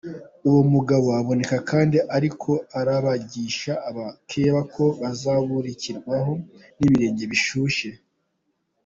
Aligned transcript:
Uwo 0.47 0.61
mugabo 0.73 1.07
aboneka 1.19 1.57
kandi 1.69 1.97
ariko 2.15 2.51
aragabisha 2.79 3.73
abakeba 3.89 4.59
ko 4.73 4.83
bazobirukako 5.01 6.29
n'ibirenge 6.79 7.23
bishuhe. 7.33 7.89